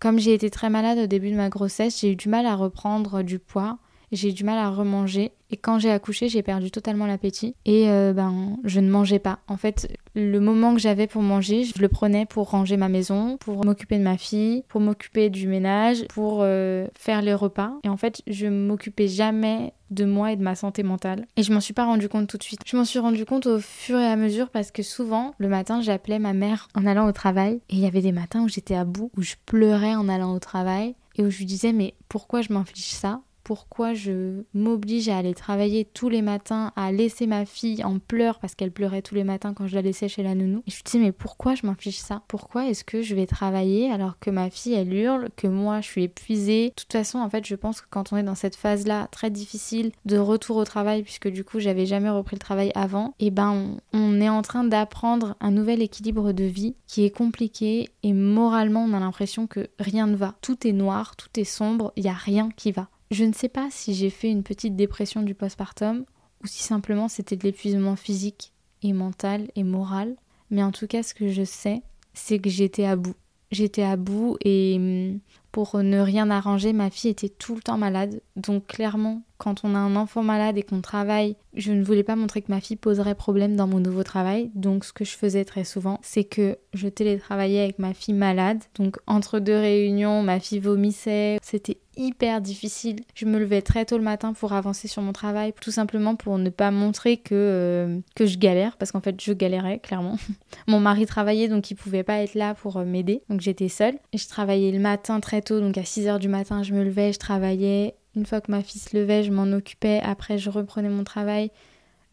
[0.00, 2.54] Comme j'ai été très malade au début de ma grossesse, j'ai eu du mal à
[2.54, 3.78] reprendre du poids
[4.12, 5.32] j'ai du mal à remanger.
[5.50, 7.54] Et quand j'ai accouché, j'ai perdu totalement l'appétit.
[7.64, 9.38] Et euh, ben, je ne mangeais pas.
[9.46, 13.36] En fait, le moment que j'avais pour manger, je le prenais pour ranger ma maison,
[13.38, 17.72] pour m'occuper de ma fille, pour m'occuper du ménage, pour euh, faire les repas.
[17.84, 21.26] Et en fait, je m'occupais jamais de moi et de ma santé mentale.
[21.36, 22.60] Et je m'en suis pas rendu compte tout de suite.
[22.66, 25.80] Je m'en suis rendu compte au fur et à mesure parce que souvent, le matin,
[25.80, 27.60] j'appelais ma mère en allant au travail.
[27.70, 30.34] Et il y avait des matins où j'étais à bout, où je pleurais en allant
[30.34, 33.20] au travail et où je lui disais mais pourquoi je m'inflige ça?
[33.46, 38.40] Pourquoi je m'oblige à aller travailler tous les matins, à laisser ma fille en pleurs
[38.40, 40.64] parce qu'elle pleurait tous les matins quand je la laissais chez la nounou.
[40.66, 42.22] Et je me disais mais pourquoi je m'inflige ça?
[42.26, 45.86] Pourquoi est-ce que je vais travailler alors que ma fille elle hurle, que moi je
[45.86, 46.70] suis épuisée?
[46.70, 49.06] De toute façon en fait je pense que quand on est dans cette phase là
[49.12, 53.14] très difficile de retour au travail puisque du coup j'avais jamais repris le travail avant,
[53.20, 57.04] et eh ben on, on est en train d'apprendre un nouvel équilibre de vie qui
[57.04, 60.34] est compliqué et moralement on a l'impression que rien ne va.
[60.40, 62.88] Tout est noir, tout est sombre, il y a rien qui va.
[63.10, 66.04] Je ne sais pas si j'ai fait une petite dépression du postpartum
[66.42, 70.16] ou si simplement c'était de l'épuisement physique et mental et moral,
[70.50, 71.82] mais en tout cas ce que je sais,
[72.14, 73.14] c'est que j'étais à bout.
[73.52, 75.20] J'étais à bout et hum,
[75.52, 78.20] pour ne rien arranger, ma fille était tout le temps malade.
[78.34, 82.16] Donc clairement, quand on a un enfant malade et qu'on travaille, je ne voulais pas
[82.16, 84.50] montrer que ma fille poserait problème dans mon nouveau travail.
[84.54, 88.64] Donc ce que je faisais très souvent, c'est que je télétravaillais avec ma fille malade.
[88.74, 91.38] Donc entre deux réunions, ma fille vomissait.
[91.40, 93.00] C'était hyper difficile.
[93.14, 96.38] Je me levais très tôt le matin pour avancer sur mon travail, tout simplement pour
[96.38, 100.18] ne pas montrer que, euh, que je galère, parce qu'en fait je galérais clairement.
[100.66, 103.94] mon mari travaillait donc il pouvait pas être là pour euh, m'aider, donc j'étais seule.
[104.14, 107.18] Je travaillais le matin très tôt, donc à 6h du matin je me levais, je
[107.18, 110.00] travaillais une fois que ma fille se levait, je m'en occupais.
[110.02, 111.50] Après, je reprenais mon travail.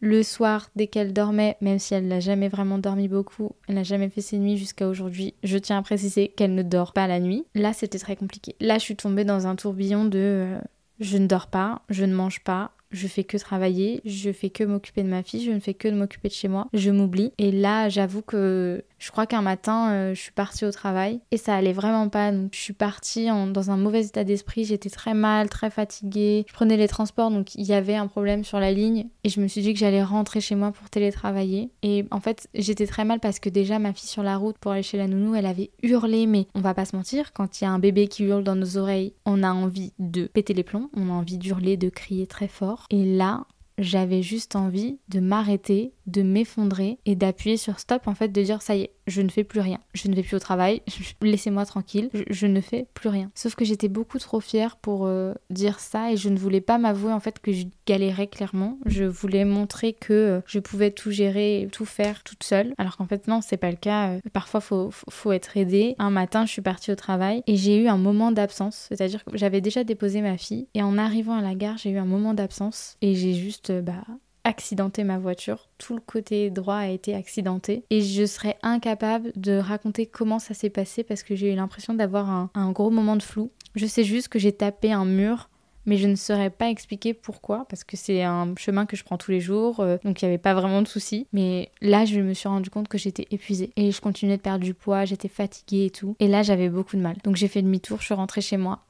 [0.04, 3.84] Le soir, dès qu'elle dormait, même si elle n'a jamais vraiment dormi beaucoup, elle n'a
[3.84, 7.20] jamais fait ses nuits jusqu'à aujourd'hui, je tiens à préciser qu'elle ne dort pas la
[7.20, 7.46] nuit.
[7.54, 8.54] Là, c'était très compliqué.
[8.60, 10.58] Là, je suis tombée dans un tourbillon de euh,
[11.00, 14.62] je ne dors pas, je ne mange pas, je fais que travailler, je fais que
[14.62, 17.32] m'occuper de ma fille, je ne fais que de m'occuper de chez moi, je m'oublie.
[17.38, 21.36] Et là, j'avoue que je crois qu'un matin, euh, je suis partie au travail et
[21.36, 22.32] ça allait vraiment pas.
[22.32, 24.64] Donc, je suis partie dans un mauvais état d'esprit.
[24.64, 26.46] J'étais très mal, très fatiguée.
[26.48, 29.08] Je prenais les transports, donc il y avait un problème sur la ligne.
[29.22, 31.70] Et je me suis dit que j'allais rentrer chez moi pour télétravailler.
[31.82, 34.72] Et en fait, j'étais très mal parce que déjà, ma fille sur la route pour
[34.72, 36.26] aller chez la nounou, elle avait hurlé.
[36.26, 38.56] Mais on va pas se mentir, quand il y a un bébé qui hurle dans
[38.56, 40.88] nos oreilles, on a envie de péter les plombs.
[40.96, 42.86] On a envie d'hurler, de crier très fort.
[42.88, 43.44] Et là,
[43.78, 48.62] j'avais juste envie de m'arrêter, de m'effondrer et d'appuyer sur stop en fait, de dire
[48.62, 49.78] ça y est, je ne fais plus rien.
[49.92, 50.82] Je ne vais plus au travail,
[51.22, 53.30] laissez-moi tranquille, je, ne fais plus rien.
[53.34, 56.78] Sauf que j'étais beaucoup trop fière pour euh, dire ça et je ne voulais pas
[56.78, 58.78] m'avouer en fait que je galérais clairement.
[58.86, 62.74] Je voulais montrer que euh, je pouvais tout gérer tout faire toute seule.
[62.78, 64.10] Alors qu'en fait non, c'est pas le cas.
[64.10, 65.94] Euh, parfois faut, faut être aidé.
[65.98, 68.86] Un matin, je suis partie au travail et j'ai eu un moment d'absence.
[68.88, 71.98] C'est-à-dire que j'avais déjà déposé ma fille et en arrivant à la gare, j'ai eu
[71.98, 74.04] un moment d'absence et j'ai juste bah
[74.44, 75.68] accidenté ma voiture.
[75.78, 77.84] Tout le côté droit a été accidenté.
[77.90, 81.94] Et je serais incapable de raconter comment ça s'est passé parce que j'ai eu l'impression
[81.94, 83.50] d'avoir un, gros moment de flou.
[83.74, 85.48] Je sais juste que j'ai tapé un mur.
[85.86, 89.18] Mais je ne saurais pas expliquer pourquoi, parce que c'est un chemin que je prends
[89.18, 91.26] tous les jours, euh, donc il n'y avait pas vraiment de soucis.
[91.34, 94.64] Mais là, je me suis rendu compte que j'étais épuisée et je continuais de perdre
[94.64, 96.16] du poids, j'étais fatiguée et tout.
[96.20, 97.16] Et là, j'avais beaucoup de mal.
[97.22, 98.80] Donc j'ai fait demi-tour, je suis rentrée chez moi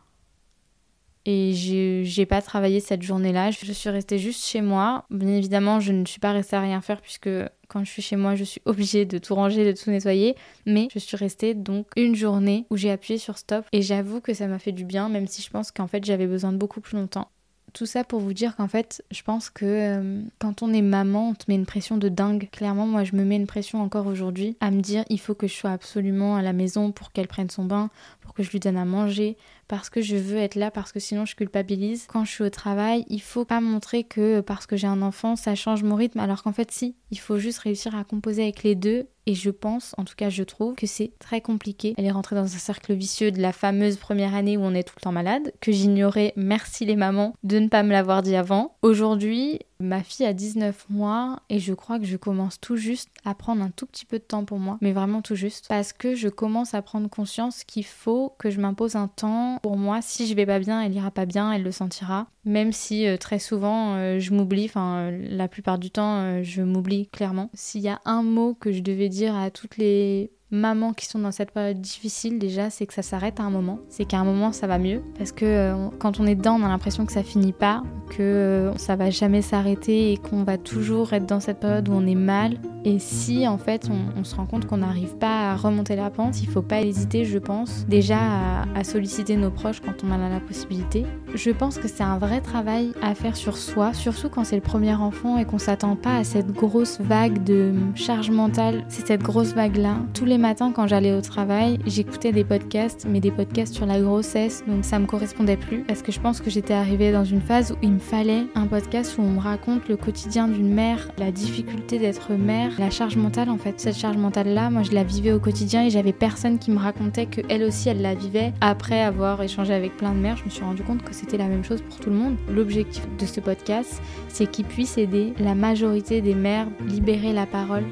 [1.27, 3.51] et j'ai pas travaillé cette journée-là.
[3.51, 5.05] Je suis restée juste chez moi.
[5.11, 7.31] Bien évidemment, je ne suis pas restée à rien faire puisque
[7.69, 10.37] quand je suis chez moi, je suis obligée de tout ranger, de tout nettoyer.
[10.67, 14.35] Mais je suis restée donc une journée où j'ai appuyé sur stop et j'avoue que
[14.35, 16.81] ça m'a fait du bien, même si je pense qu'en fait j'avais besoin de beaucoup
[16.81, 17.31] plus longtemps.
[17.73, 21.31] Tout ça pour vous dire qu'en fait, je pense que euh, quand on est maman,
[21.31, 22.49] on te met une pression de dingue.
[22.53, 25.49] Clairement, moi, je me mets une pression encore aujourd'hui à me dire il faut que
[25.49, 27.91] je sois absolument à la maison pour qu'elle prenne son bain,
[28.25, 29.37] pour que je lui donne à manger,
[29.69, 32.07] parce que je veux être là, parce que sinon je culpabilise.
[32.09, 35.37] Quand je suis au travail, il faut pas montrer que parce que j'ai un enfant,
[35.37, 38.63] ça change mon rythme, alors qu'en fait, si, il faut juste réussir à composer avec
[38.63, 39.07] les deux.
[39.27, 41.95] Et je pense, en tout cas je trouve, que c'est très compliqué.
[41.97, 44.83] Elle est rentrée dans un cercle vicieux de la fameuse première année où on est
[44.83, 48.37] tout le temps malade, que j'ignorais, merci les mamans, de ne pas me l'avoir dit
[48.37, 48.77] avant.
[48.83, 53.35] Aujourd'hui, Ma fille a 19 mois et je crois que je commence tout juste à
[53.35, 56.15] prendre un tout petit peu de temps pour moi, mais vraiment tout juste, parce que
[56.15, 60.01] je commence à prendre conscience qu'il faut que je m'impose un temps pour moi.
[60.03, 62.29] Si je vais pas bien, elle ira pas bien, elle le sentira.
[62.45, 66.63] Même si euh, très souvent euh, je m'oublie, enfin euh, la plupart du temps je
[66.63, 67.51] m'oublie clairement.
[67.55, 71.19] S'il y a un mot que je devais dire à toutes les mamans qui sont
[71.19, 73.81] dans cette période difficile, déjà, c'est que ça s'arrête à un moment.
[73.89, 75.03] C'est qu'à un moment, ça va mieux.
[75.19, 78.23] Parce que euh, quand on est dedans, on a l'impression que ça finit pas, que
[78.23, 82.07] euh, ça va jamais s'arrêter et qu'on va toujours être dans cette période où on
[82.07, 82.59] est mal.
[82.87, 86.43] Et si, en fait, on, se rend compte qu'on n'arrive pas à remonter la pente,
[86.43, 90.23] il faut pas hésiter, je pense, déjà à, à solliciter nos proches quand on en
[90.23, 91.05] a la possibilité.
[91.35, 94.63] Je pense que c'est un vrai travail à faire sur soi, surtout quand c'est le
[94.63, 98.85] premier enfant et qu'on s'attend pas à cette grosse vague de charge mentale.
[98.89, 99.97] C'est cette grosse vague-là.
[100.13, 103.99] Tous les matins, quand j'allais au travail, j'écoutais des podcasts, mais des podcasts sur la
[103.99, 107.41] grossesse, donc ça me correspondait plus parce que je pense que j'étais arrivée dans une
[107.41, 111.09] phase où il me fallait un podcast où on me raconte le quotidien d'une mère,
[111.17, 113.81] la difficulté d'être mère, la charge mentale en fait.
[113.81, 117.25] Cette charge mentale-là, moi je la vivais au quotidien et j'avais personne qui me racontait
[117.25, 118.53] que elle aussi elle la vivait.
[118.61, 121.49] Après avoir échangé avec plein de mères, je me suis rendu compte que c'était la
[121.49, 122.37] même chose pour tout le monde.
[122.51, 127.85] L'objectif de ce podcast, c'est qu'il puisse aider la majorité des mères, libérer la parole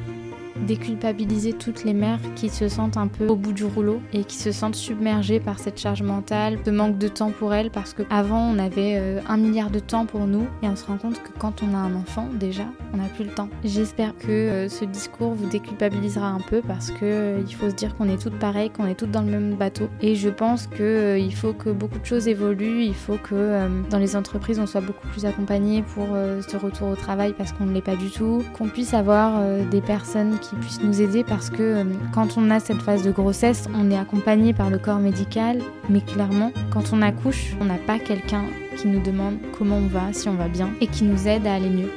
[0.62, 4.36] déculpabiliser toutes les mères qui se sentent un peu au bout du rouleau et qui
[4.36, 8.02] se sentent submergées par cette charge mentale, de manque de temps pour elles parce que
[8.10, 11.22] avant on avait euh, un milliard de temps pour nous et on se rend compte
[11.22, 13.48] que quand on a un enfant déjà on n'a plus le temps.
[13.64, 17.74] J'espère que euh, ce discours vous déculpabilisera un peu parce que euh, il faut se
[17.74, 20.66] dire qu'on est toutes pareilles, qu'on est toutes dans le même bateau et je pense
[20.66, 24.66] que il faut que beaucoup de choses évoluent, il faut que dans les entreprises on
[24.66, 28.10] soit beaucoup plus accompagné pour ce retour au travail parce qu'on ne l'est pas du
[28.10, 32.50] tout, qu'on puisse avoir des personnes qui puisse nous aider parce que euh, quand on
[32.50, 36.92] a cette phase de grossesse, on est accompagné par le corps médical, mais clairement, quand
[36.92, 38.44] on accouche, on n'a pas quelqu'un
[38.76, 41.54] qui nous demande comment on va, si on va bien, et qui nous aide à
[41.54, 41.90] aller mieux.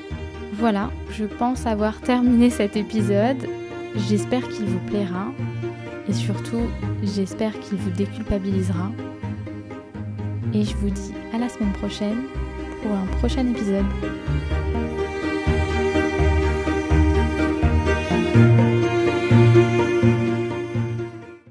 [0.53, 3.47] Voilà, je pense avoir terminé cet épisode.
[3.95, 5.27] J'espère qu'il vous plaira
[6.07, 6.67] et surtout,
[7.03, 8.91] j'espère qu'il vous déculpabilisera.
[10.53, 12.23] Et je vous dis à la semaine prochaine
[12.81, 13.85] pour un prochain épisode.